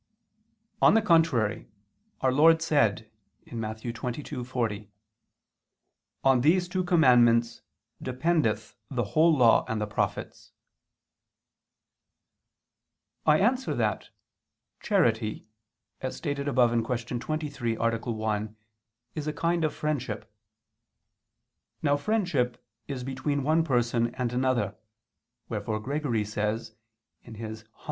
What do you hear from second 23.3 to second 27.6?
one person and another, wherefore Gregory says (Hom.